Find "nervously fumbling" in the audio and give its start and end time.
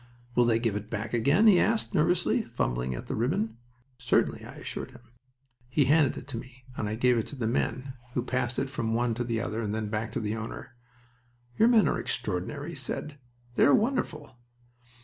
1.93-2.95